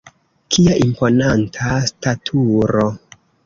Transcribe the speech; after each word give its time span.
Kia 0.55 0.77
imponanta 0.85 1.77
staturo! 1.93 2.91